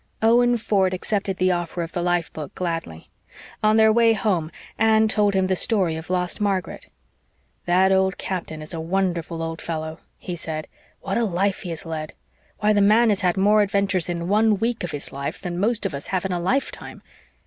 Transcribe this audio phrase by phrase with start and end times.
[0.23, 3.11] Owen Ford accepted the offer of the life book gladly.
[3.61, 6.87] On their way home Anne told him the story of lost Margaret.
[7.67, 10.67] "That old captain is a wonderful old fellow," he said.
[11.01, 12.13] "What a life he has led!
[12.61, 15.93] Why, the man had more adventures in one week of his life than most of
[15.93, 17.03] us have in a lifetime.